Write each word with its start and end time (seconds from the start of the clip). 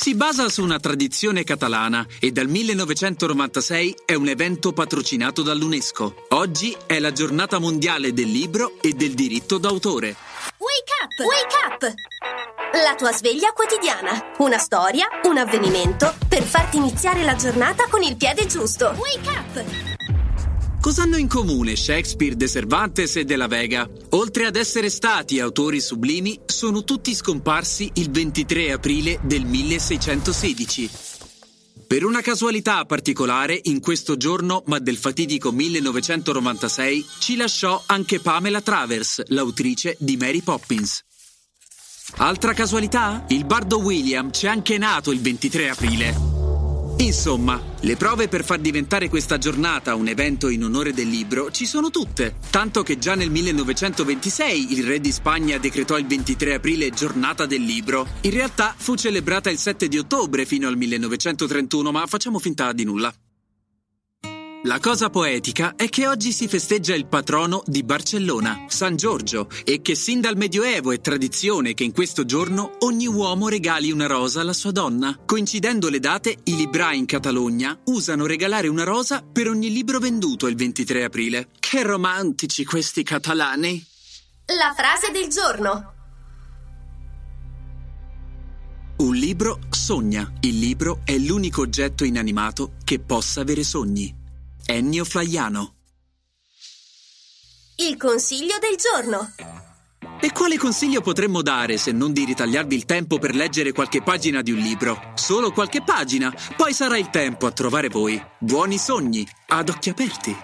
Si 0.00 0.14
basa 0.14 0.48
su 0.48 0.62
una 0.62 0.80
tradizione 0.80 1.44
catalana 1.44 2.06
e 2.20 2.32
dal 2.32 2.48
1996 2.48 3.96
è 4.06 4.14
un 4.14 4.28
evento 4.28 4.72
patrocinato 4.72 5.42
dall'UNESCO. 5.42 6.24
Oggi 6.30 6.74
è 6.86 6.98
la 6.98 7.12
giornata 7.12 7.58
mondiale 7.58 8.14
del 8.14 8.30
libro 8.30 8.78
e 8.80 8.94
del 8.94 9.12
diritto 9.12 9.58
d'autore. 9.58 10.16
Wake 10.56 10.92
up! 11.02 11.26
Wake 11.26 11.54
up! 11.66 12.82
La 12.82 12.94
tua 12.94 13.12
sveglia 13.12 13.52
quotidiana. 13.52 14.32
Una 14.38 14.56
storia, 14.56 15.06
un 15.24 15.36
avvenimento 15.36 16.14
per 16.26 16.44
farti 16.44 16.78
iniziare 16.78 17.22
la 17.22 17.36
giornata 17.36 17.86
con 17.90 18.02
il 18.02 18.16
piede 18.16 18.46
giusto. 18.46 18.94
Wake 18.96 19.28
up! 19.28 19.89
Cosa 20.80 21.02
hanno 21.02 21.18
in 21.18 21.28
comune 21.28 21.76
Shakespeare, 21.76 22.34
De 22.36 22.48
Cervantes 22.48 23.16
e 23.16 23.24
De 23.26 23.36
la 23.36 23.46
Vega? 23.46 23.86
Oltre 24.10 24.46
ad 24.46 24.56
essere 24.56 24.88
stati 24.88 25.38
autori 25.38 25.78
sublimi, 25.78 26.40
sono 26.46 26.84
tutti 26.84 27.14
scomparsi 27.14 27.90
il 27.96 28.10
23 28.10 28.72
aprile 28.72 29.20
del 29.22 29.44
1616. 29.44 30.90
Per 31.86 32.02
una 32.02 32.22
casualità 32.22 32.86
particolare, 32.86 33.60
in 33.64 33.80
questo 33.80 34.16
giorno, 34.16 34.62
ma 34.66 34.78
del 34.78 34.96
fatidico 34.96 35.52
1996, 35.52 37.04
ci 37.18 37.36
lasciò 37.36 37.82
anche 37.84 38.20
Pamela 38.20 38.62
Travers, 38.62 39.22
l'autrice 39.26 39.96
di 39.98 40.16
Mary 40.16 40.40
Poppins. 40.40 41.04
Altra 42.16 42.54
casualità? 42.54 43.26
Il 43.28 43.44
bardo 43.44 43.80
William 43.80 44.30
c'è 44.30 44.48
anche 44.48 44.78
nato 44.78 45.12
il 45.12 45.20
23 45.20 45.68
aprile. 45.68 46.29
Insomma, 47.00 47.58
le 47.80 47.96
prove 47.96 48.28
per 48.28 48.44
far 48.44 48.58
diventare 48.58 49.08
questa 49.08 49.38
giornata 49.38 49.94
un 49.94 50.06
evento 50.08 50.50
in 50.50 50.64
onore 50.64 50.92
del 50.92 51.08
libro 51.08 51.50
ci 51.50 51.64
sono 51.64 51.88
tutte, 51.88 52.34
tanto 52.50 52.82
che 52.82 52.98
già 52.98 53.14
nel 53.14 53.30
1926 53.30 54.74
il 54.74 54.84
re 54.84 55.00
di 55.00 55.10
Spagna 55.10 55.56
decretò 55.56 55.96
il 55.96 56.06
23 56.06 56.54
aprile 56.54 56.90
giornata 56.90 57.46
del 57.46 57.62
libro. 57.62 58.06
In 58.20 58.32
realtà 58.32 58.74
fu 58.76 58.96
celebrata 58.96 59.48
il 59.48 59.56
7 59.56 59.88
di 59.88 59.96
ottobre 59.96 60.44
fino 60.44 60.68
al 60.68 60.76
1931, 60.76 61.90
ma 61.90 62.06
facciamo 62.06 62.38
finta 62.38 62.70
di 62.72 62.84
nulla. 62.84 63.10
La 64.64 64.78
cosa 64.78 65.08
poetica 65.08 65.74
è 65.74 65.88
che 65.88 66.06
oggi 66.06 66.32
si 66.32 66.46
festeggia 66.46 66.94
il 66.94 67.06
patrono 67.06 67.62
di 67.64 67.82
Barcellona, 67.82 68.66
San 68.68 68.94
Giorgio, 68.94 69.48
e 69.64 69.80
che 69.80 69.94
sin 69.94 70.20
dal 70.20 70.36
Medioevo 70.36 70.92
è 70.92 71.00
tradizione 71.00 71.72
che 71.72 71.82
in 71.82 71.92
questo 71.92 72.26
giorno 72.26 72.72
ogni 72.80 73.06
uomo 73.06 73.48
regali 73.48 73.90
una 73.90 74.06
rosa 74.06 74.42
alla 74.42 74.52
sua 74.52 74.70
donna. 74.70 75.18
Coincidendo 75.24 75.88
le 75.88 75.98
date, 75.98 76.36
i 76.44 76.56
librai 76.56 76.98
in 76.98 77.06
Catalogna 77.06 77.80
usano 77.86 78.26
regalare 78.26 78.68
una 78.68 78.84
rosa 78.84 79.22
per 79.22 79.48
ogni 79.48 79.72
libro 79.72 79.98
venduto 79.98 80.46
il 80.46 80.56
23 80.56 81.04
aprile. 81.04 81.48
Che 81.58 81.82
romantici 81.82 82.66
questi 82.66 83.02
catalani! 83.02 83.82
La 84.44 84.74
frase 84.76 85.10
del 85.10 85.30
giorno. 85.30 85.94
Un 88.98 89.14
libro 89.14 89.60
sogna. 89.70 90.30
Il 90.40 90.58
libro 90.58 91.00
è 91.06 91.16
l'unico 91.16 91.62
oggetto 91.62 92.04
inanimato 92.04 92.72
che 92.84 92.98
possa 92.98 93.40
avere 93.40 93.64
sogni. 93.64 94.19
Ennio 94.66 95.04
Flaiano. 95.04 95.74
Il 97.76 97.96
consiglio 97.96 98.56
del 98.60 98.76
giorno. 98.76 99.32
E 100.22 100.32
quale 100.32 100.58
consiglio 100.58 101.00
potremmo 101.00 101.40
dare 101.40 101.78
se 101.78 101.92
non 101.92 102.12
di 102.12 102.24
ritagliarvi 102.24 102.74
il 102.74 102.84
tempo 102.84 103.18
per 103.18 103.34
leggere 103.34 103.72
qualche 103.72 104.02
pagina 104.02 104.42
di 104.42 104.52
un 104.52 104.58
libro? 104.58 105.12
Solo 105.14 105.50
qualche 105.50 105.82
pagina, 105.82 106.34
poi 106.56 106.74
sarà 106.74 106.98
il 106.98 107.08
tempo 107.08 107.46
a 107.46 107.52
trovare 107.52 107.88
voi. 107.88 108.22
Buoni 108.38 108.76
sogni, 108.76 109.26
ad 109.48 109.70
occhi 109.70 109.88
aperti. 109.88 110.36